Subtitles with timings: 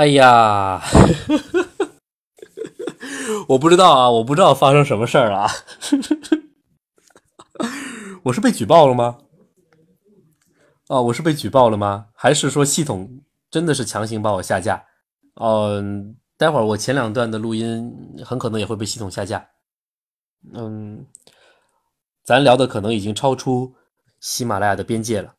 [0.00, 0.80] 哎呀，
[3.48, 5.50] 我不知道啊，我不知道发生什么事儿了啊，
[8.24, 9.18] 我是被举报了吗？
[10.88, 12.06] 哦，我是被举报了吗？
[12.14, 14.86] 还是说系统真的是强行把我下架？
[15.34, 17.94] 嗯，待会儿我前两段的录音
[18.24, 19.50] 很可能也会被系统下架。
[20.54, 21.04] 嗯，
[22.24, 23.74] 咱聊的可能已经超出
[24.18, 25.34] 喜马拉雅的边界了。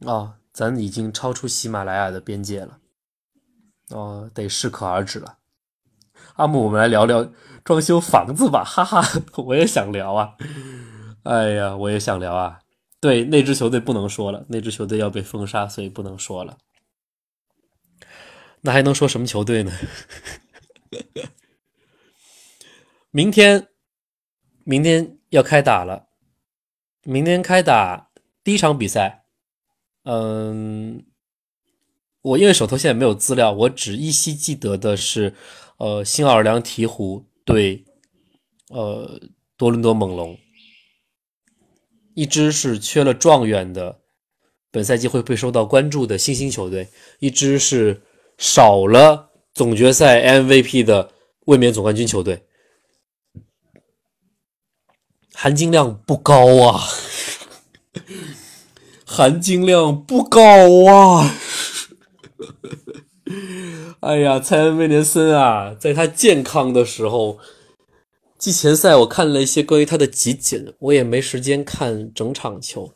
[0.00, 2.80] 哦，咱已经超出喜马拉雅的边界了。
[3.90, 5.38] 哦，得适可而止了。
[6.34, 7.26] 阿木，我们来聊聊
[7.64, 9.02] 装修房子吧，哈哈，
[9.36, 10.34] 我也想聊啊。
[11.22, 12.60] 哎呀，我也想聊啊。
[13.00, 16.58] 对，那支球队不能说了，那支球队要被封杀，所以不能说了。
[18.62, 19.72] 那还能说什么球队呢？
[23.10, 23.68] 明天，
[24.64, 26.08] 明天要开打了。
[27.02, 28.10] 明天开打
[28.42, 29.26] 第一场比赛，
[30.02, 31.06] 嗯，
[32.26, 35.32] 我因为手头现在没有资料，我只依稀记得的是，
[35.76, 37.84] 呃，新奥尔良鹈鹕对，
[38.70, 39.20] 呃，
[39.56, 40.36] 多伦多猛龙。
[42.14, 44.00] 一支是缺了状元的，
[44.72, 46.86] 本赛季会被受到关注的新兴球队；
[47.20, 48.02] 一支是
[48.38, 51.12] 少了总决赛 MVP 的
[51.44, 52.42] 卫冕总冠军球队，
[55.32, 56.82] 含金量不高啊，
[59.06, 60.40] 含金量不高
[60.90, 61.32] 啊！
[64.00, 67.38] 哎呀，蔡恩威廉森啊，在他健康的时候。
[68.38, 72.92] 季前赛我看了一些关于他的集锦，我也没时间看整场球。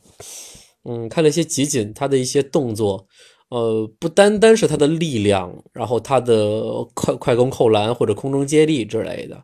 [0.85, 3.07] 嗯，看了一些集锦，他的一些动作，
[3.49, 9.43] 呃，不单单是他的力量，然后他的快快攻、扣篮或者空中接力之类的，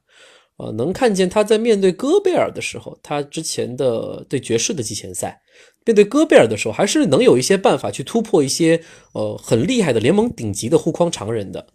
[0.58, 5.41] 呃，能看见他在面对戈贝尔的时候，他之前的对爵士的季前赛，
[5.86, 11.68] 面对戈贝尔的时候，还是能有一些办法去突破一些呃很厉害的联盟顶级的护框常人的，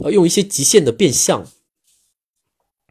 [0.00, 1.46] 呃，用一些极限的变向。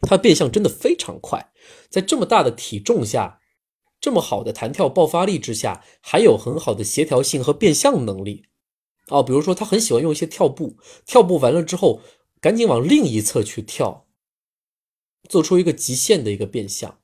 [0.01, 1.51] 他变向真的非常快，
[1.89, 3.39] 在这么大的体重下，
[3.99, 8.45] 这么好的弹跳爆发力之下，还有很好的协调性和变向能力。
[9.07, 12.01] 哦，比如说他很喜欢用一些跳步，跳步完了之后
[12.39, 14.07] 赶紧往另一侧去跳，
[15.27, 16.99] 做出一个极限的一个变向。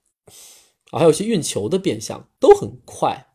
[0.91, 3.30] 啊，还有一些运球的变向都很快，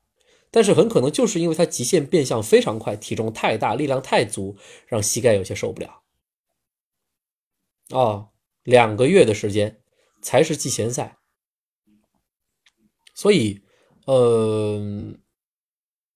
[0.56, 4.56] 但是很可能就是因为他极限变向非常快，体重太大，力量太足，
[4.86, 6.00] 让膝盖有些受不了。
[7.90, 8.30] 哦。
[8.62, 9.82] 两个月的时间
[10.22, 11.18] 才是季前赛，
[13.14, 13.60] 所以，
[14.06, 15.12] 呃，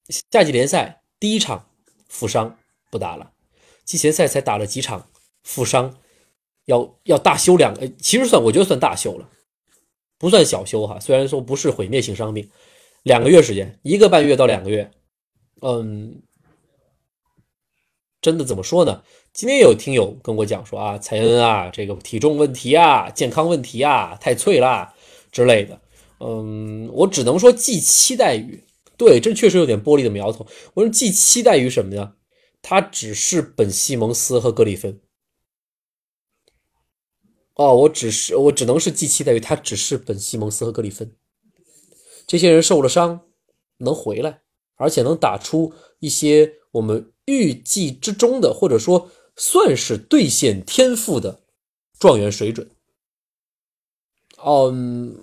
[0.09, 1.69] 夏季联赛第一场
[2.09, 2.59] 负伤
[2.91, 3.35] 不打了，
[3.85, 5.11] 季前赛才打了几场
[5.43, 5.99] 负伤，
[6.65, 9.29] 要要大休两个，其实算我觉得算大休了，
[10.17, 10.99] 不算小休哈。
[10.99, 12.51] 虽然说不是毁灭性伤病，
[13.03, 14.91] 两个月时间，一个半月到两个月，
[15.63, 16.23] 嗯。
[18.23, 19.03] 真的怎么说呢？
[19.33, 24.95] 今天有听友跟我讲说啊，蔡恩啊，这个体重问题啊，健康问题啊，太脆啦
[25.33, 25.81] 之类的。
[26.19, 28.63] 嗯，我只能说寄期待于，
[28.99, 30.47] 对，这确实有点玻璃的苗头。
[30.75, 32.15] 我说寄期待于什么呢？
[32.61, 35.01] 他只是本西蒙斯和格里芬。
[37.55, 41.11] 哦，我只是我只能是寄期待于他只是本西蒙斯和格里芬。
[42.31, 43.23] 这些人受了伤
[43.79, 44.43] 能回来，
[44.77, 47.13] 而且能打出一些我们。
[47.27, 51.43] 预计之中的，或者说算是兑现天赋的
[51.97, 52.69] 状元水准。
[54.45, 55.17] 嗯，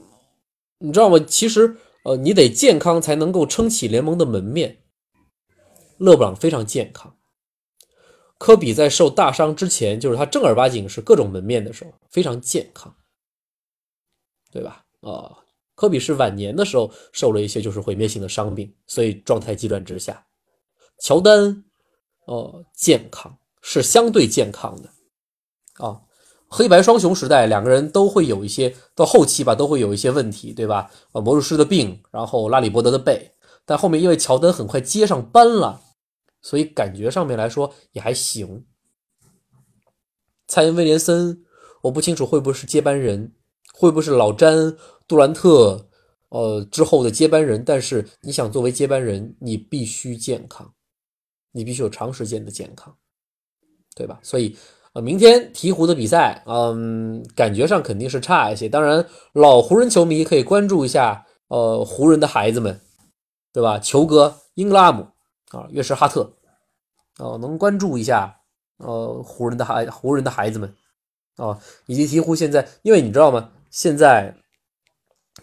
[0.77, 1.19] 你知道吗？
[1.27, 1.75] 其实，
[2.05, 4.83] 呃，你得健康才能够撑起联盟的门面。
[5.97, 7.17] 勒布朗非常健康，
[8.37, 12.95] 科比在受大伤之前，就是他正儿八经是各种门面的时候，非常健康，
[14.49, 14.85] 对吧？
[15.01, 15.43] 啊，
[15.77, 20.25] 科比是晚年的时候受了一些就是毁灭性的伤病，所以状态急转直下。
[20.99, 21.63] 乔丹。
[22.25, 26.01] 哦，健康是相对健康的啊。
[26.49, 30.91] 黑白双雄时代，两个人都会有一些到后期吧，都会有一些问题，对吧？
[31.13, 33.31] 啊，魔术师的病，然后拉里伯德的背，
[33.65, 35.81] 但后面因为乔丹很快接上班了，
[36.41, 38.65] 所以感觉上面来说也还行。
[40.47, 41.45] 蔡恩威廉森，
[41.83, 43.33] 我不清楚会不会是接班人，
[43.77, 44.75] 会不会是老詹
[45.07, 45.87] 杜兰特
[46.29, 47.63] 呃之后的接班人？
[47.63, 50.73] 但是你想作为接班人，你必须健康。
[51.53, 52.95] 你必须有长时间的健康，
[53.95, 54.19] 对吧？
[54.21, 54.55] 所以，
[54.93, 58.69] 呃，明天鹈鹕的比赛，嗯，感觉上肯定是差一些。
[58.69, 59.03] 当然，
[59.33, 62.79] 老湖人球迷可以关注一下，呃，湖人的孩子们，
[63.51, 63.79] 对吧？
[63.79, 65.07] 球哥英格拉姆
[65.49, 66.31] 啊，约什哈特，
[67.17, 68.39] 哦，能关注一下，
[68.77, 70.71] 呃，湖人的孩湖人的孩子们，
[71.37, 71.57] 啊，
[71.87, 73.49] 以及鹈鹕现在，因为你知道吗？
[73.77, 74.35] 现在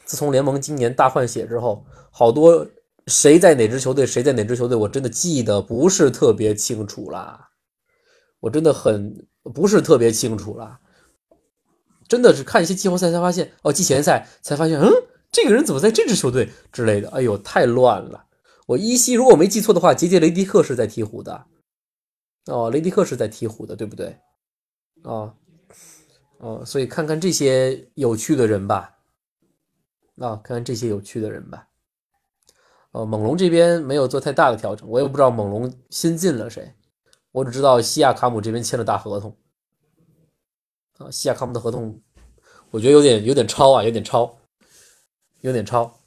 [0.04, 2.66] 自从联盟今年大换血之后，好多。
[3.06, 4.04] 谁在哪支球队？
[4.04, 4.76] 谁在哪支球队？
[4.76, 7.50] 我真的记得不是特别清楚啦。
[8.40, 10.80] 我真的很不是特别清楚了。
[12.08, 14.90] 真的是看一些季后赛才发现，哦，季前赛才发现，嗯，
[15.30, 17.08] 这个人怎么在这支球队之类的？
[17.10, 18.24] 哎呦，太乱了！
[18.66, 21.44] 我依稀如果没记错的话，杰杰雷迪克是在鹈鹕的，
[22.46, 24.18] 哦，雷迪克是在鹈鹕的，对不对？
[25.04, 25.34] 啊，
[26.44, 28.94] 哦，所以看看这些有趣的人吧，
[30.18, 31.66] 啊，看看这些有趣的人吧。
[32.90, 36.70] 呃，猛龙这边没有做太大的调整，我也不知道猛龙新进了谁，
[37.32, 39.34] 我只知道西亚卡姆这边签了大合同。
[40.98, 41.98] 啊，西亚卡姆的合同，
[42.70, 44.36] 我觉得有点有点超啊，有点超，
[45.40, 45.98] 有点超。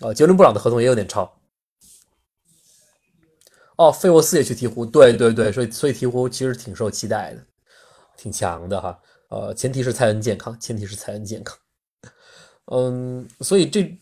[0.00, 1.32] 啊，杰伦布朗的合同也有点超。
[3.76, 7.46] 哦，费沃斯也去鹈鹕，对对对，所以所以鹈鹕其实挺受期待的，
[8.16, 9.00] 挺强的哈。
[9.34, 11.58] 呃，前提是蔡恩健康，前提是蔡恩健康。
[12.66, 14.00] 嗯，所以这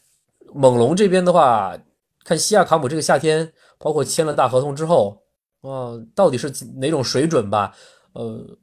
[0.54, 1.74] 猛龙这边的话，
[2.22, 5.22] 看西亚卡姆这个夏天，包括签了大合同之后，
[5.62, 7.74] 啊，到底是哪种水准吧？
[8.12, 8.58] 呃。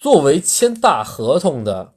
[0.00, 1.94] 作为签大合同的，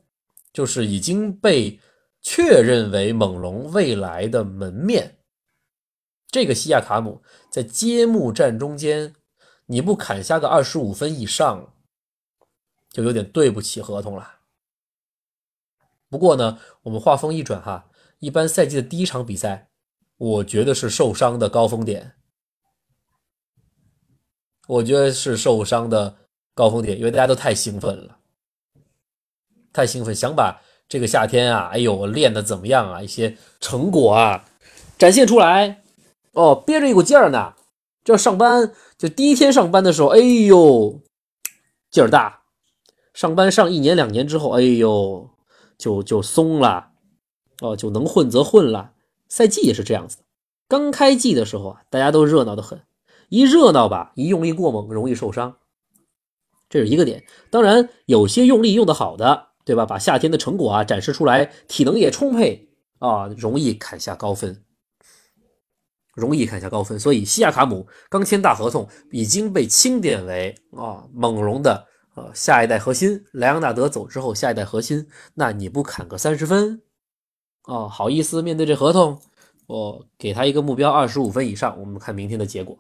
[0.52, 1.80] 就是已经被
[2.20, 5.20] 确认为猛龙未来的门面。
[6.28, 7.22] 这个西亚卡姆
[7.52, 9.14] 在揭幕战中间，
[9.68, 11.71] 你不砍下个二十五分以上，
[12.92, 14.36] 就有点对不起合同了。
[16.10, 17.90] 不过呢，我们话锋一转哈，
[18.20, 19.70] 一般赛季的第一场比赛，
[20.18, 22.14] 我觉得是受伤的高峰点，
[24.68, 26.18] 我觉得是受伤的。
[26.54, 28.18] 高峰点，因为大家都太兴奋了，
[29.72, 33.02] 太兴奋，想把这个夏天啊，哎呦，我练的怎么样啊？
[33.02, 34.46] 一些成果啊，
[34.98, 35.82] 展现出来。
[36.34, 37.54] 哦，憋着一股劲儿呢，
[38.04, 41.02] 就上班，就第一天上班的时候，哎呦，
[41.90, 42.41] 劲儿大。
[43.14, 45.30] 上班上一年两年之后，哎呦，
[45.78, 46.92] 就就松了，
[47.62, 48.94] 哦，就能混则混了。
[49.28, 50.18] 赛季也是这样子，
[50.68, 52.82] 刚开季的时候啊，大家都热闹的很，
[53.30, 55.58] 一热闹吧，一用力过猛，容易受伤。
[56.70, 59.86] 这是一个点，当然有些用力用得好的，对吧？
[59.86, 62.70] 把夏天的成果啊展示出来，体能也充沛
[63.00, 64.64] 啊，容易砍下高分，
[66.16, 66.98] 容易砍下高分。
[66.98, 73.26] 所以西亚卡姆刚签大合同，已经被钦点为啊猛龙的呃下一代核心。
[73.32, 76.82] 莱昂纳德走之后，下一代核心，那你不砍个三十分
[77.64, 77.88] 哦？
[77.88, 79.22] 好意思面对这合同？
[79.68, 81.80] 我给他一个目标，二十五分以上。
[81.80, 82.78] 我们看明天的结果，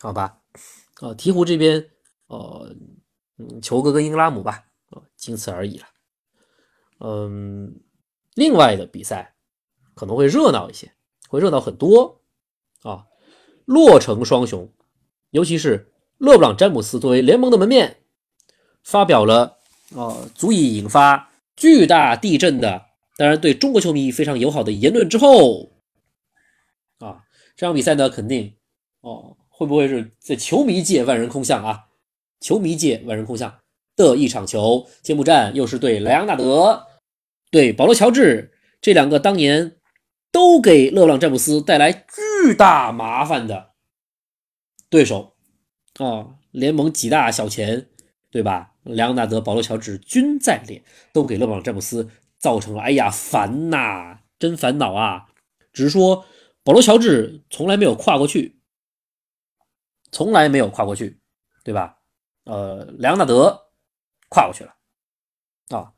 [0.00, 0.38] 好吧？
[1.00, 1.90] 啊，鹈鹕这边，
[2.26, 2.74] 呃，
[3.38, 5.86] 嗯，球哥跟英格拉姆吧，啊，仅此而已了。
[6.98, 7.80] 嗯，
[8.34, 9.36] 另外的比赛
[9.94, 10.92] 可能会热闹一些，
[11.28, 12.20] 会热闹很多
[12.82, 13.06] 啊。
[13.64, 14.68] 洛城双雄，
[15.30, 15.89] 尤其是
[16.20, 17.96] 勒布朗詹姆斯作为联盟的门面，
[18.84, 19.56] 发表了
[19.96, 22.82] 啊，足以引发巨大地震的，
[23.16, 25.72] 当然对中国球迷非常友好的言论之后，
[26.98, 27.24] 啊，
[27.56, 28.54] 这场比赛呢，肯定
[29.00, 29.36] 哦。
[29.48, 31.84] 会不会是在球迷界万人空巷啊？
[32.40, 33.54] 球迷界万人空巷
[33.94, 36.86] 的一场球，揭幕战又是对莱昂纳德、
[37.50, 39.76] 对保罗乔治这两个当年
[40.32, 43.72] 都给勒布朗詹姆斯带来巨大麻烦的
[44.88, 45.29] 对手
[46.04, 46.34] 啊！
[46.50, 47.86] 联盟几大小钱，
[48.30, 48.72] 对吧？
[48.84, 50.82] 莱昂纳德、保罗乔治均在列，
[51.12, 52.08] 都给勒布朗詹姆斯
[52.38, 55.26] 造成了哎呀烦呐，真烦恼啊！
[55.72, 56.24] 只是说
[56.64, 58.56] 保罗乔治从来没有跨过去。
[60.12, 61.20] 从来没有跨过去，
[61.62, 61.98] 对吧？
[62.44, 63.68] 呃，莱昂纳德
[64.28, 64.74] 跨过去了
[65.68, 65.92] 啊，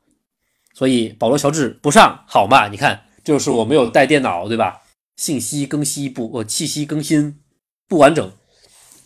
[0.75, 2.67] 所以保罗乔治不上，好嘛？
[2.67, 4.83] 你看，就是我没有带电脑，对吧？
[5.15, 7.39] 信息更新不，呃，信息更新
[7.87, 8.31] 不完整，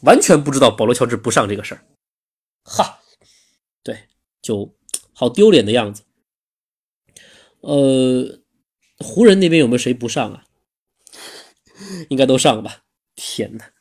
[0.02, 1.86] 完全不知道保罗乔治不上这个事儿。
[2.64, 3.00] 哈，
[3.84, 4.08] 对，
[4.42, 4.76] 就
[5.14, 6.04] 好丢脸的样子。
[7.62, 8.40] 呃，
[9.00, 10.44] 湖人那边有没有谁不上啊？
[12.10, 12.84] 应该都上了吧？
[13.16, 13.72] 天哪！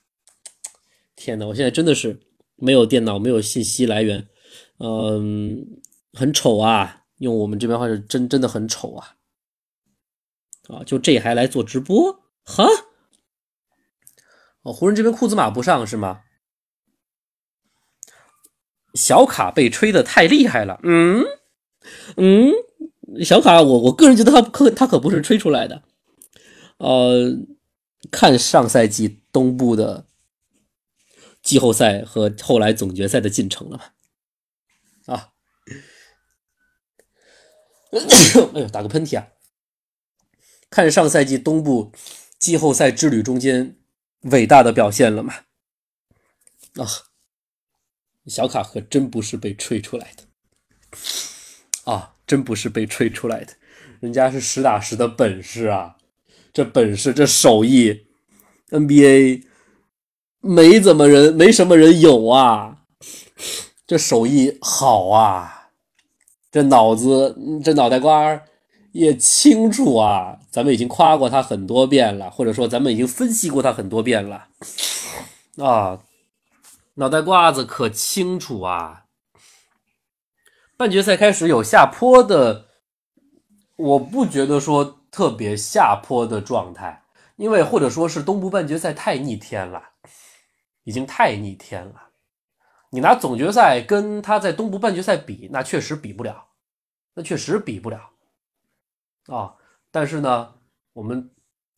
[1.14, 2.20] 天呐，我现在真的是
[2.56, 4.28] 没有电脑，没有信息来源，
[4.78, 5.80] 嗯，
[6.12, 7.04] 很丑啊！
[7.18, 9.16] 用我们这边话是真真的很丑啊！
[10.68, 12.12] 啊，就这还来做直播？
[12.44, 12.66] 哈？
[14.66, 16.22] 哦，湖人这边库兹马不上是吗？
[18.94, 21.22] 小卡被吹的太厉害了，嗯
[22.16, 22.52] 嗯，
[23.24, 25.84] 小卡，我我个人觉得他可他可不是吹出来的，
[26.78, 27.32] 呃，
[28.10, 30.06] 看上赛季东部的。
[31.42, 33.94] 季后赛和后来总决赛的进程了吧？
[35.06, 35.30] 啊，
[37.92, 39.28] 哎呦，打个喷嚏啊！
[40.68, 41.92] 看上赛季东部
[42.36, 43.76] 季后赛之旅中间
[44.30, 45.34] 伟大的表现了吗？
[46.76, 46.86] 啊，
[48.26, 53.54] 小卡可真不是被吹出来的啊，真不是被吹出来的，
[54.00, 55.96] 人家是实打实的本事啊！
[56.52, 58.06] 这本事，这手艺
[58.70, 59.44] ，NBA。
[60.40, 62.84] 没怎么人，没什么人有啊，
[63.84, 65.70] 这手艺好啊，
[66.52, 68.40] 这脑子这脑袋瓜
[68.96, 70.38] 也清楚啊。
[70.50, 74.48] 咱们已经夸过他很多遍了，或者说咱们已经分析过他很多遍了
[75.58, 76.00] 啊，
[76.94, 79.04] 脑袋瓜子可清楚啊。
[80.78, 82.66] 半决赛开始有下坡的，
[83.76, 87.02] 我不觉得说特别下坡的状态，
[87.36, 89.82] 因为或者说是东部半决赛太逆天了，
[90.84, 92.08] 已经太逆天了。
[92.90, 96.48] 你拿总决赛跟他在东部半决赛比，那确实比不了，
[97.14, 98.00] 那确实比不了
[99.26, 99.54] 啊。
[99.90, 100.54] 但是呢，
[100.92, 101.30] 我们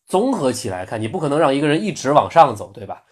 [0.06, 3.04] 综合起来看，你不可能让一个人一直往上走，对吧？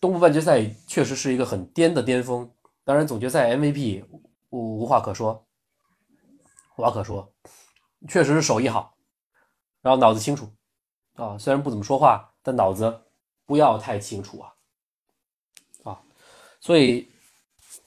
[0.00, 2.50] 东部半决赛确实是一个很颠的巅峰，
[2.84, 4.04] 当然总决赛 MVP。
[4.52, 5.46] 无无话可说，
[6.76, 7.32] 无话可说，
[8.08, 8.96] 确实是手艺好，
[9.80, 10.50] 然后脑子清楚
[11.14, 13.02] 啊，虽然不怎么说话，但脑子
[13.46, 14.52] 不要太清楚啊
[15.84, 16.02] 啊，
[16.58, 17.08] 所以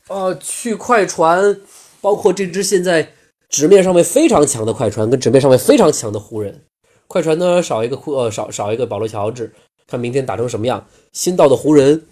[0.08, 1.60] 呃，去快船，
[2.00, 3.12] 包括这支现在
[3.54, 6.60] 纸面上面非常强的快船，跟纸面上面非常强的湖人，
[7.06, 9.54] 快船呢少一个库呃少少一个保罗乔治，
[9.86, 10.84] 看明天打成什么样。
[11.12, 12.04] 新到的湖人，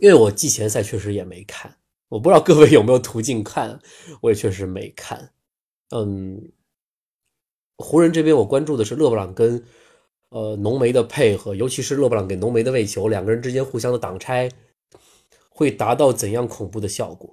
[0.00, 1.72] 因为我季前赛确实也没看。
[2.08, 3.78] 我不知道各位有没有途径看，
[4.20, 5.30] 我也确实没看。
[5.94, 6.42] 嗯，
[7.78, 9.62] 湖人这边我关注的是勒布朗跟
[10.30, 14.50] 呃浓眉的配合，尤其是勒布朗给浓眉的喂球，两个人之间互相的挡拆
[15.50, 17.32] 会达到怎样恐怖的效果？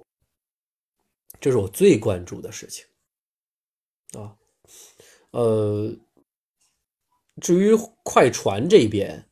[1.44, 2.86] 这是我最关注的事情
[4.18, 4.34] 啊。
[5.32, 5.94] 呃，
[7.38, 9.28] 至于快船这边，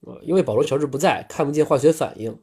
[0.00, 2.38] 呃，因为保罗乔治不在，看不见化学反应。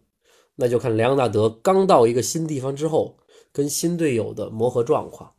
[0.56, 3.20] 那就看莱昂纳德刚到一个新地方之后，
[3.52, 5.36] 跟新队友的磨合状况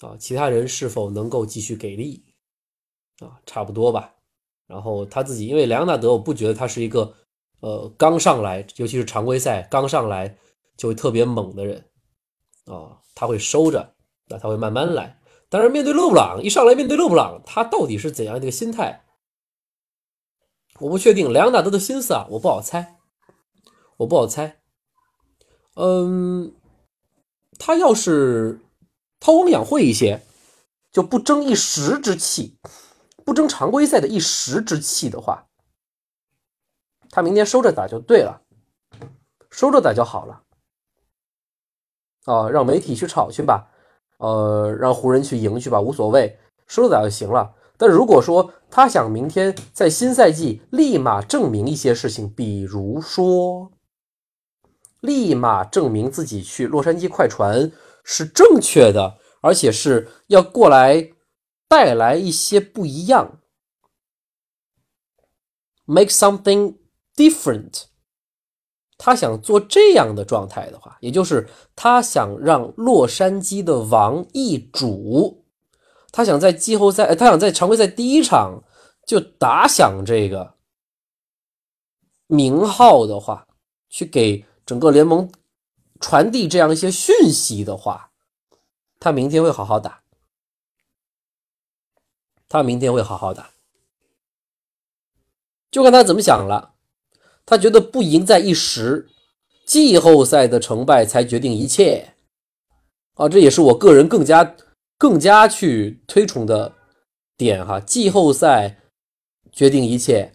[0.00, 2.24] 啊，其他人是否能够继续给力
[3.20, 4.12] 啊，差不多吧。
[4.66, 7.14] 然后他自己，因为莱昂纳德，我不觉得他是一个
[7.60, 10.36] 呃刚上来，尤其是常规赛刚上来
[10.76, 11.84] 就特别猛的人
[12.68, 13.94] 啊，他会收着，
[14.26, 15.20] 那他会慢慢来。
[15.48, 19.04] 但是面对勒布朗，一上来面对勒布朗，他到底是怎样的一个心态，
[20.80, 21.32] 我不确定。
[21.32, 22.96] 莱昂纳德的心思啊，我不好猜。
[23.98, 24.60] 我不好猜，
[25.74, 26.54] 嗯，
[27.58, 28.60] 他要是
[29.18, 30.22] 韬光养晦一些，
[30.92, 32.56] 就不争一时之气，
[33.24, 35.48] 不争常规赛的一时之气的话，
[37.10, 38.40] 他明天收着打就对了，
[39.50, 40.44] 收着打就好了，
[42.28, 43.66] 啊，让媒体去炒去吧，
[44.18, 47.54] 呃，让湖人去赢去吧，无所谓，收着打就行了。
[47.76, 53.72] 但如果说他想明天在新赛季立马证明一些事情，比如说。
[55.00, 57.70] 立马证明自己去洛杉矶快船
[58.02, 61.12] 是正确的，而且是要过来
[61.68, 63.38] 带来一些不一样
[65.84, 66.78] ，make something
[67.14, 67.84] different。
[68.98, 75.46] 他想做这样的状态的话，也就是他想让洛杉矶的王易主，
[76.12, 78.62] 他想在季后赛，他想在常规赛第一场
[79.06, 80.52] 就打响这个
[82.26, 83.46] 名号的话，
[83.88, 84.44] 去给。
[84.68, 85.32] 整个联盟
[85.98, 88.10] 传递这样一些讯息的话，
[89.00, 90.02] 他明天会好好打。
[92.50, 93.48] 他明天会好好打，
[95.70, 96.74] 就看他怎么想了。
[97.48, 99.08] 他觉得不赢在一时，
[99.64, 102.12] 季后赛的成败才决定一切。
[103.14, 104.54] 啊，这也是我个人更加
[104.98, 106.74] 更加去推崇的
[107.38, 107.80] 点哈。
[107.80, 108.76] 季后赛
[109.50, 110.30] 决定一切。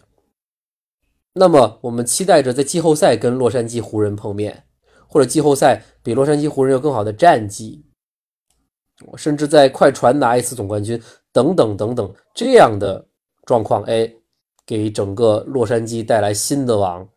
[1.34, 4.64] 那么，我们期待着在季后赛跟洛杉矶湖人碰面，
[5.06, 7.86] 或者季后赛比洛杉矶湖人有更好的战绩，
[9.16, 11.00] 甚至在快船拿一次总冠军，
[11.32, 13.06] 等等等等这样的
[13.46, 14.12] 状况，哎，
[14.66, 17.08] 给整个洛杉矶带来新的王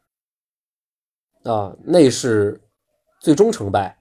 [1.44, 2.62] 啊，那是
[3.22, 3.98] 最终成败，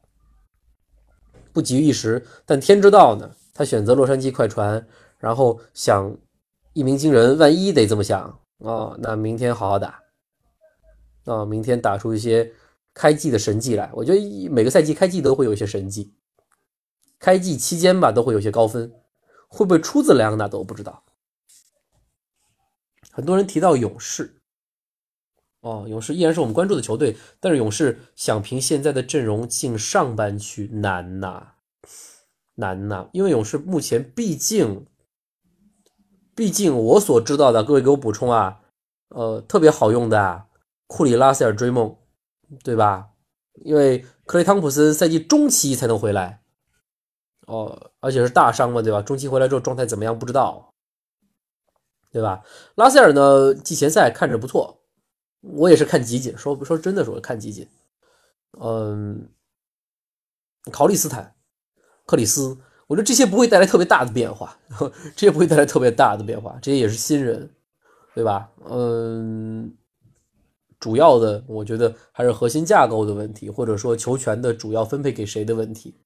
[1.52, 2.24] 不急于一时。
[2.44, 4.84] 但天知道呢，他选择洛杉矶快船，
[5.18, 6.16] 然后想
[6.72, 8.22] 一鸣惊人，万一得这么想
[8.64, 10.02] 啊，那明天好好打。
[11.24, 12.52] 啊，明天打出一些
[12.94, 16.14] 开季的神迹来，我觉得每个赛季开季都会有一些神迹，
[17.18, 18.92] 开季期间吧都会有些高分，
[19.48, 21.02] 会不会出自莱昂纳德我不知道。
[23.16, 24.42] 很多人提到勇士，
[25.62, 31.52] 哦，勇士依然是我们关注的球队，但是勇士想凭现在的阵容进上半区难呐，
[32.56, 34.84] 难呐，因为勇士目前毕竟，
[36.34, 38.60] 毕竟我所知道的，各位给我补充啊，
[39.08, 40.44] 呃，特别好用的。
[40.86, 41.96] 库里、拉塞尔追梦，
[42.62, 43.08] 对吧？
[43.64, 46.42] 因为克雷·汤普森赛季中期才能回来，
[47.46, 49.00] 哦，而且是大伤嘛，对吧？
[49.00, 50.74] 中期回来之后状态怎么样不知道，
[52.16, 52.42] 对吧？
[52.76, 54.80] 拉塞尔呢，季前赛看着不错，
[55.42, 57.68] 我也是看集锦，说说真的，说看集锦，
[58.58, 59.28] 嗯，
[60.72, 61.34] 考利斯坦、
[62.06, 62.56] 克里斯，
[62.86, 64.58] 我觉得这些不会带来特别大的变化，
[65.14, 67.50] 这些不会带来特别大的变化，这些也是新人，
[68.14, 68.50] 对吧？
[68.70, 69.76] 嗯，
[70.80, 76.00] 主要的我觉得还是核心架构的问题，或者说球权的主要分配给谁的问题。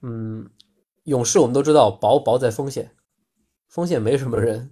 [0.00, 0.48] 嗯，
[1.10, 2.88] 勇士我们都知道，薄薄在锋线，
[3.66, 4.70] 锋线没什么人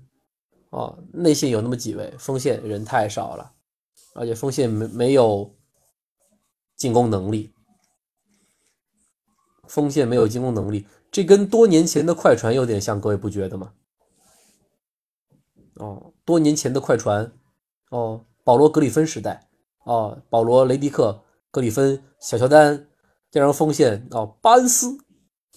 [0.70, 3.54] 啊，内线有那么几位，锋线人太少了。
[4.14, 5.52] 而且锋线没没有
[6.76, 7.52] 进攻能力，
[9.66, 13.72] 锋线没有进攻能力，这跟多年前的快船有点像，各位不觉得吗？
[15.74, 17.32] 哦，多年前的快船，
[17.90, 19.48] 哦，保罗格里芬时代，
[19.82, 22.86] 哦，保罗雷迪克、格里芬、小乔丹，
[23.28, 24.98] 加上锋线，哦，班斯、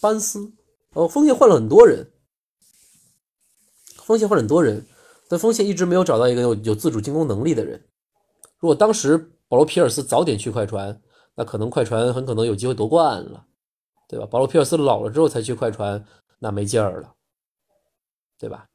[0.01, 0.53] 班斯，
[0.93, 2.11] 哦，锋线换了很多人，
[4.03, 4.85] 锋线换了很多人，
[5.29, 7.81] 但锋线一直没有找到一个有有自主进攻能力的人。
[8.59, 9.17] 如果当时
[9.47, 11.01] 保罗·皮尔斯早点去快船，
[11.35, 13.45] 那可能快船很可能有机会夺冠了，
[14.07, 14.25] 对吧？
[14.25, 16.05] 保罗·皮尔斯老了之后才去快船，
[16.39, 17.15] 那没劲儿了，
[18.37, 18.67] 对吧？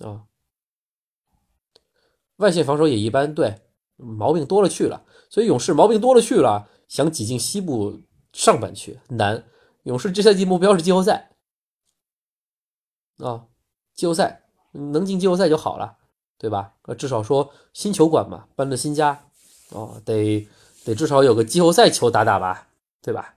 [0.00, 0.24] 啊，
[2.36, 3.62] 外线防守也一般，对，
[3.94, 5.04] 毛病多了去了。
[5.30, 9.44] 所以勇士毛病多了去了，想挤进西部上半区难。
[9.86, 11.30] 勇士这赛季目标是季后赛，
[13.18, 13.46] 啊，
[13.94, 15.96] 季后赛能进季后赛就好了。
[16.38, 16.74] 对吧？
[16.82, 19.24] 呃，至少说新球馆嘛，搬了新家，
[19.70, 20.46] 哦，得
[20.84, 22.68] 得至少有个季后赛球打打吧，
[23.00, 23.36] 对吧？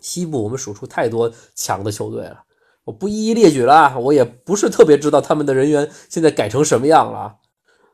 [0.00, 2.42] 西部我们数出太多强的球队了，
[2.82, 7.38] 我不一一列举了，我也不是特别知道他们的人员现在改成什么样了，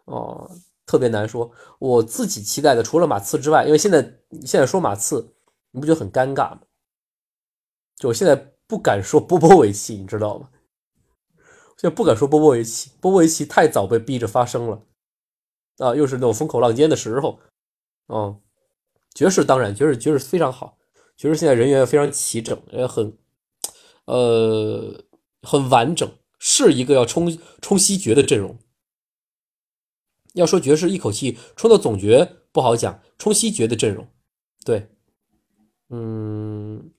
[0.07, 0.51] 哦，
[0.87, 1.51] 特别难说。
[1.79, 4.01] 我自己期待的除了马刺之外，因为现在
[4.47, 5.35] 现在说马刺，
[5.73, 6.61] 你不觉得很尴尬吗？
[7.99, 8.37] 就我现在
[8.67, 10.51] 不敢说波波维奇，你知道吗？
[11.79, 14.83] 现在不敢说波波维奇，波波维奇太早被逼着发声了，
[15.79, 17.39] 啊，又是那种风口浪尖的时候，
[18.07, 18.37] 啊，
[19.15, 20.79] 爵士当然，爵士爵士非常好，
[21.17, 23.17] 爵士现在人员非常齐整，也很，
[24.07, 25.05] 呃，
[25.43, 28.59] 很完整，是一个要冲冲西决的阵容。
[30.33, 34.07] 要说爵士一口气冲到总决不好讲，冲西决的阵容，
[34.65, 34.89] 对，
[35.89, 36.91] 嗯，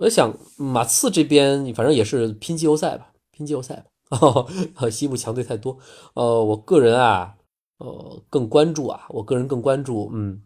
[0.00, 3.12] 我想马刺这边反正也是拼季后赛吧。
[3.30, 4.46] 拼季后赛吧，
[4.90, 5.76] 西部强队太多。
[6.14, 7.34] 呃，我个人啊，
[7.78, 10.40] 呃，更关注啊，我个人更关注，嗯，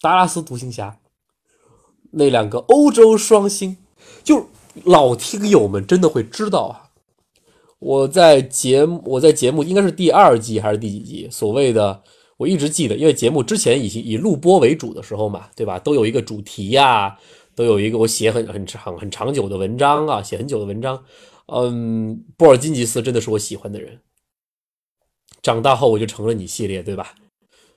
[0.00, 0.98] 达拉斯独行侠
[2.10, 3.76] 那两个欧洲双星。
[4.24, 4.46] 就
[4.84, 6.88] 老听友们真的会知道啊，
[7.80, 11.28] 我在节目，我在节目应该是第二季还是第几集？
[11.30, 12.02] 所谓的
[12.38, 15.78] 我一直记得，因为节目之前以以录播为主的时候嘛，对吧？
[15.78, 17.18] 都有一个主题呀，
[17.60, 21.04] 都有一个我写很很长很长久的文章啊，写很久的文章。
[21.44, 24.00] 嗯，波尔津吉斯真的是我喜欢的人。
[25.42, 27.14] 长大后我就成了你系列，对吧？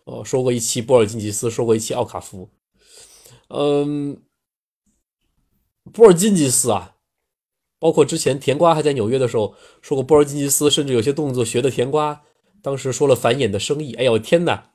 [0.06, 2.50] 哦，说过一期波尔津吉斯，说过一期奥卡夫。
[3.50, 4.22] 嗯，
[5.92, 6.96] 波尔津吉斯啊，
[7.78, 12.22] 包括之前甜瓜还在纽约的时候说过波尔津吉斯，甚至有些动作学的甜瓜，
[12.62, 13.94] 当时说了繁衍的生意。
[13.96, 14.72] 哎呦天哪！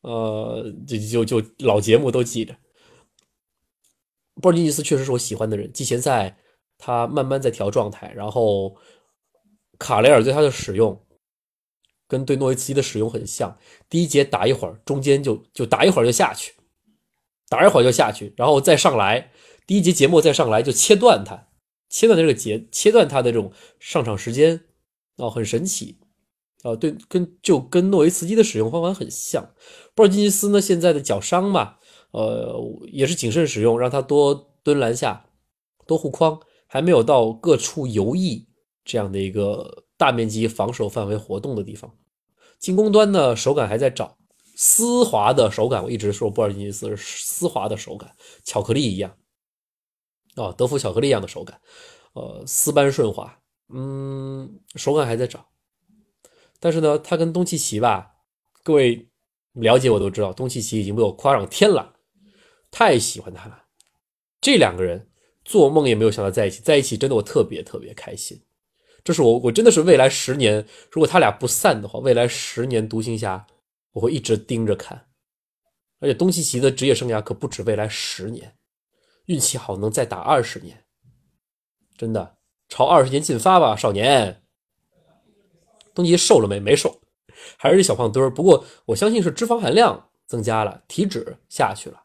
[0.00, 2.56] 呃，就就就老节目都记着。
[4.40, 6.36] 波尔津吉斯确实是我喜欢的人，季前赛。
[6.82, 8.74] 他慢慢在调状态，然后
[9.78, 10.98] 卡雷尔对他的使用
[12.08, 13.54] 跟对诺维茨基的使用很像。
[13.86, 16.54] 第一节打一会儿，中间就就打一会儿就下去，
[17.50, 19.30] 打一会儿就下去，然后再上来。
[19.66, 21.48] 第一节节末再上来就切断他，
[21.90, 24.64] 切断他这个节，切断他的这种上场时间
[25.18, 25.98] 啊，很神奇
[26.62, 26.74] 啊。
[26.74, 29.52] 对，跟就跟诺维茨基的使用方法很像。
[29.94, 31.76] 波尔津吉斯呢，现在的脚伤嘛，
[32.12, 32.60] 呃，
[32.92, 35.24] 也是谨慎使用，让他多蹲篮下，
[35.86, 36.40] 多护框。
[36.72, 38.46] 还没有到各处游弋
[38.84, 41.92] 这样的一个大面积防守范围活动的地方，
[42.60, 44.16] 进攻端呢手感还在找
[44.54, 45.82] 丝滑的手感。
[45.82, 49.16] 我一直说布尔津吉斯是丝滑的手感，巧克力一样
[50.36, 51.60] 啊，德芙巧克力一样的手感，
[52.12, 53.36] 呃，丝般顺滑，
[53.74, 55.44] 嗯，手感还在找。
[56.60, 58.12] 但是呢，他跟东契奇吧，
[58.62, 59.10] 各位
[59.54, 61.96] 了解我都知道，东契奇已经被我夸上天了，
[62.70, 63.64] 太喜欢他了，
[64.40, 65.08] 这两个人。
[65.42, 68.40] 做梦也没有想到在一起，在一起真的我特别特别开心。
[69.02, 73.44] 这是我我真的是未来十年，如果他俩不散的话，未来十年独行侠
[73.92, 75.08] 我会一直盯着看。
[75.98, 78.54] 而且东契奇的职业生涯可不止未来十年，
[79.24, 80.84] 运气好能再打二十年，
[81.96, 82.36] 真的
[82.68, 84.44] 朝二十年进发吧，少年。
[85.94, 86.60] 东契奇瘦了没？
[86.60, 87.00] 没瘦，
[87.56, 88.30] 还是小胖墩儿。
[88.30, 92.04] 不过我相信是脂肪含量增加了，体脂下去了，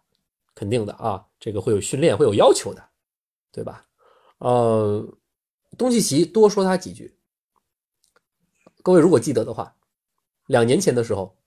[0.55, 2.83] 肯定的啊，这个会有训练，会有要求的。
[3.51, 3.85] 对吧？
[4.39, 5.17] 呃，
[5.77, 7.17] 东契奇多说他几句。
[8.83, 9.77] 各位如果记得的话，
[10.47, 11.37] 两年前的时候，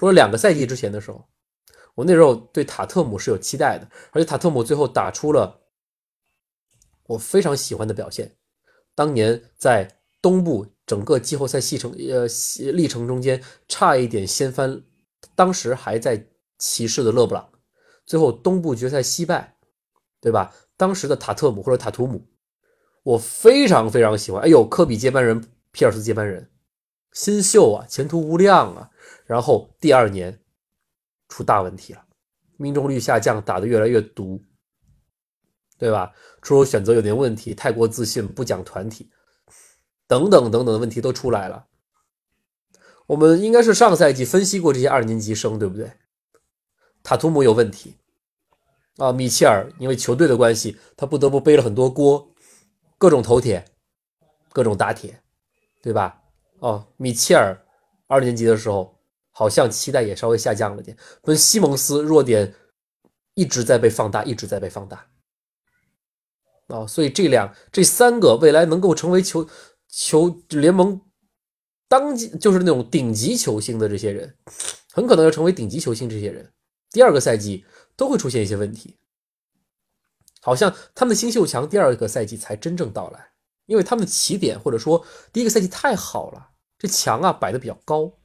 [0.00, 1.28] 或者两个赛季之前的时候，
[1.94, 5.60] 我那时候对塔特姆是有期待的，而且塔特姆最后打出了
[7.06, 8.36] 我非常喜欢的表现。
[8.96, 12.26] 当年在东部整个季后赛戏程呃
[12.72, 14.82] 历程中间，差一点掀翻
[15.36, 16.26] 当时还在
[16.58, 17.48] 骑士的勒布朗，
[18.06, 19.56] 最后东部决赛惜败，
[20.20, 20.54] 对吧？
[20.76, 22.26] 当时的塔特姆或者塔图姆，
[23.02, 24.42] 我非常非常喜欢。
[24.42, 25.40] 哎呦，科比接班人，
[25.70, 26.50] 皮尔斯接班人，
[27.12, 28.90] 新秀啊，前途无量啊。
[29.24, 30.40] 然后第二年
[31.28, 32.04] 出大问题了，
[32.56, 34.42] 命中率下降，打得越来越毒，
[35.78, 36.12] 对吧？
[36.42, 39.10] 出手选择有点问题，太过自信，不讲团体，
[40.06, 41.66] 等等等等的问题都出来了。
[43.06, 45.92] 我们应该是上赛季分析过这些二年级生，对不对？
[47.04, 47.94] 塔图姆有问题
[48.96, 52.34] 啊，米切尔因为球队的关系，他不得不背了很多锅，
[52.98, 53.64] 各种头铁，
[54.52, 55.22] 各种打铁，
[55.80, 56.20] 对吧？
[56.58, 57.56] 哦，米切尔
[58.08, 58.92] 二年级的时候。
[59.36, 62.54] 好像期待也稍微下降了点，跟西蒙斯弱点
[63.34, 65.08] 一直在被放大，一直在被放大
[66.68, 66.86] 啊！
[66.86, 69.44] 所以这两这三个未来能够成为球
[69.88, 71.00] 球联盟
[71.88, 74.36] 当季就是那种顶级球星的这些人，
[74.92, 76.08] 很可能要成为顶级球星。
[76.08, 76.52] 这些人
[76.94, 78.96] 第二个赛季都会出现一些问题，
[80.40, 83.32] 好像他们的新秀墙第二个赛季才真正到来，
[83.66, 88.16] 因为他们的起点或者说第一个赛季太好了，这墙啊摆的比较高。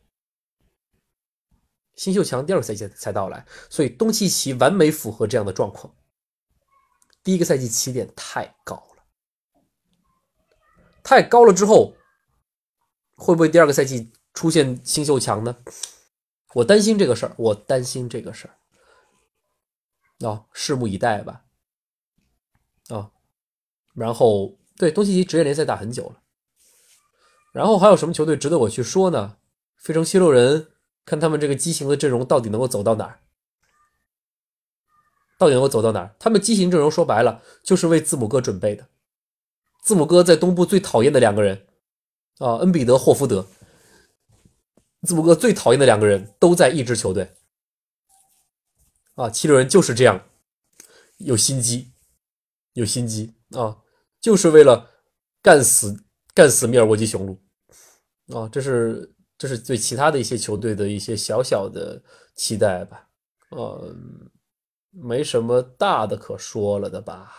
[1.95, 5.95] 新秀强第二个赛季才到来，所以东契奇完美符合这样的状况。
[7.23, 9.03] 第一个赛季起点太高了，
[11.01, 11.95] 太高了之后，
[13.15, 15.57] 会不会第二个赛季出现新秀强呢？
[16.53, 18.58] 我担心这个事儿，我担心这个事儿。
[20.25, 21.43] 啊，拭目以待吧。
[22.89, 23.11] 啊，
[23.93, 26.21] 然后对东契奇职业联赛打很久了，
[27.51, 29.37] 然后还有什么球队值得我去说呢？
[29.77, 30.67] 费城七六人。
[31.05, 33.19] 看他们这个畸形的阵容到底能够走到哪儿？
[35.39, 36.15] 到底能够走到哪儿？
[36.19, 38.87] 他们畸形阵容说白了就是为字母哥准备的。
[39.81, 41.65] 字母哥在东部最讨厌的两个人
[42.37, 43.47] 啊，恩比德、霍福德。
[45.01, 47.33] 字母哥最讨厌的两个人都在一支球队
[49.19, 50.23] 啊，七六人就是这样
[51.17, 51.91] 有心机，
[52.73, 53.77] 有心机啊，
[54.21, 54.89] 就是为了
[55.41, 57.37] 干死干死密尔沃基雄鹿
[58.33, 59.13] 啊，这是。
[59.41, 62.03] 这是对其他的一些球队的一些小小的
[62.35, 63.07] 期待吧，
[63.51, 64.29] 嗯，
[64.91, 67.31] 没什么大的可说了的吧，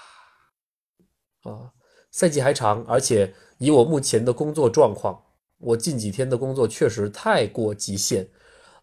[1.43, 1.71] 啊，
[2.11, 5.23] 赛季还长，而且以我目前的工作状况，
[5.59, 8.27] 我近几天的工作确实太过极限，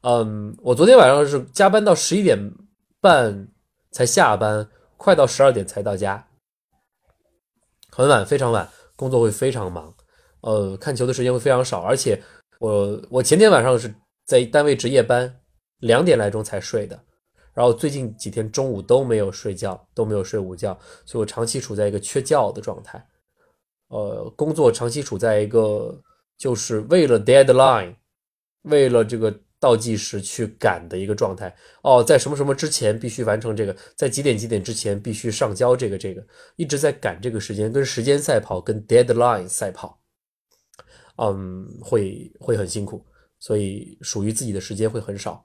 [0.01, 2.38] 嗯，我昨天晚上是加班到十一点
[2.99, 3.47] 半
[3.91, 6.27] 才下班，快到十二点才到家，
[7.91, 9.93] 很晚，非常晚，工作会非常忙，
[10.41, 12.21] 呃，看球的时间会非常少，而且。
[12.60, 13.93] 我我前天晚上是
[14.25, 15.41] 在单位值夜班，
[15.81, 16.99] 两点来钟才睡的，
[17.53, 23.07] 然后最近几天中午都没有睡觉，都没有睡午觉，所以我长期处在一个缺觉的状态。
[23.89, 26.01] 呃，工作长期处在一个
[26.36, 27.95] 就是为了 deadline，
[28.63, 31.56] 为了这个倒计时去赶的一个状态。
[31.82, 40.00] 哦，在什么什么之前必须完成这个，在几点几点之前必须上交这个这个，一直在赶这个时间，跟时间赛跑，跟 deadline 赛跑。
[41.20, 43.04] 嗯，会会很辛苦，
[43.39, 45.43] 所以属于自己的时间会很少，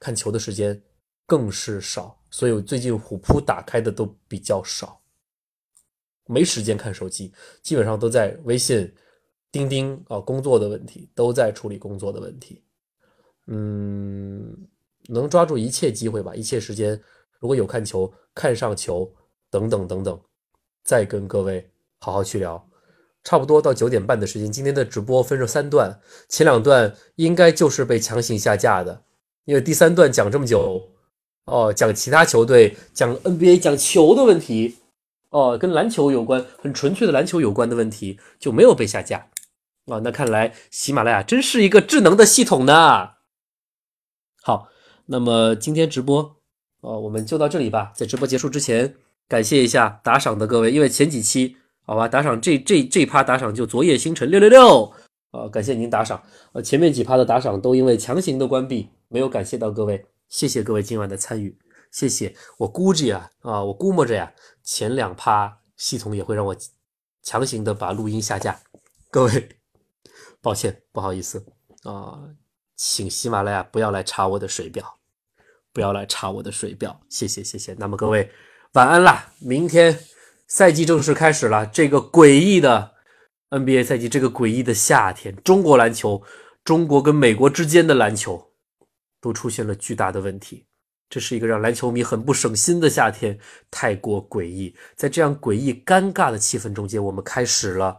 [0.00, 0.82] 看球的时间
[1.26, 5.00] 更是少，所以我最近虎扑打开的都比较少，
[6.26, 8.92] 没时间看手机，基本上都在微信、
[9.52, 12.64] 钉钉啊，工作的问题都在处理工作的问题。
[13.46, 14.56] 嗯，
[15.08, 17.00] 能抓住一切机会吧，一切时间，
[17.40, 19.12] 如果有看球、看上球
[19.50, 20.20] 等等等等，
[20.84, 22.68] 再跟各位好好去聊。
[23.24, 29.02] 差不多到九点半的时间，今天的直播分成三段，前两段应该就是被强行下架的，
[29.44, 30.90] 因为第三段讲这么久，
[31.44, 34.76] 哦，讲其他球队，讲 NBA，讲球的问题，
[35.30, 39.28] 哦，跟篮球有关，很纯粹的篮球有关的问题就没有被下架，
[39.86, 43.10] 啊，那看来喜马拉雅真是一个智能的系统呢。
[44.42, 44.68] 好，
[45.06, 46.36] 那么今天直播，
[46.80, 47.92] 哦，我们就到这里吧。
[47.94, 48.94] 在直播结束之前，
[49.28, 51.56] 感谢一下打赏的各位，因为前几期。
[51.84, 54.84] 好吧，打赏这这这趴打赏就昨夜星辰六六六
[55.32, 55.48] 啊！
[55.48, 61.58] 感谢您打赏，呃，前面几趴的打赏都因为强行的关闭没有感谢到各位，谢谢各位今晚的参与，
[61.90, 62.32] 谢谢。
[62.56, 66.56] 我估计啊啊，我估摸着呀，前两趴系统也会让我
[67.20, 68.60] 强行的把录音下架，
[69.10, 69.48] 各位，
[70.40, 71.44] 抱歉，不好意思
[71.82, 72.20] 啊，
[72.84, 74.98] 请喜马拉雅不要来查我的水表，
[75.72, 77.72] 不要来查我的水表，谢谢谢谢。
[77.74, 78.28] 那么各位
[78.72, 79.96] 晚安啦，明天。
[80.48, 82.92] 赛季正式开始了，这个诡异的
[83.50, 86.20] NBA 赛季，这个诡异的夏天，中国篮球，
[86.64, 88.50] 中国跟美国之间的篮球，
[89.20, 90.66] 都出现了巨大的问题。
[91.08, 93.38] 这是一个让篮球迷很不省心的夏天，
[93.70, 94.74] 太过诡异。
[94.96, 97.96] 在这样诡异、尴尬的气氛中间，我们开始了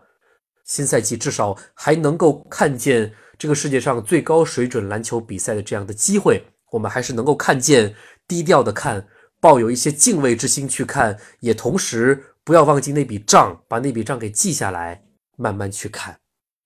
[0.65, 3.11] 新赛季，至少还能够看见
[3.43, 6.47] 这个世界上最高水准篮球比赛的这样的机会。
[6.71, 7.93] 我们还是能够看见，
[8.25, 9.06] 低调的看，
[9.41, 15.03] 抱有一些敬畏之心去看，也同时不要忘记那笔账，把那笔账给记下来，
[15.36, 16.17] 慢慢去看。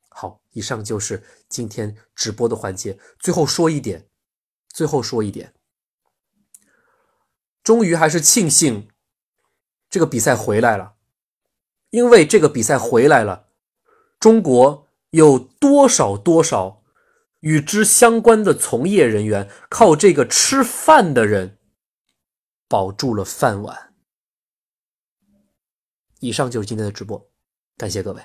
[0.10, 3.00] 好，以上就是今天直播的环节。
[3.18, 4.06] 最后说一点，
[4.70, 5.56] 最后说一点。
[7.64, 8.88] 终于还是庆幸
[9.90, 10.94] 这个比赛回来了，
[11.90, 13.48] 因为这个比赛回来了，
[14.20, 16.84] 中国有多少多少
[17.40, 21.58] 与之相关的从业人员靠这个吃饭的人
[22.68, 23.94] 保住了饭碗。
[26.20, 27.30] 以上就是今天的直播，
[27.78, 28.22] 感谢各位。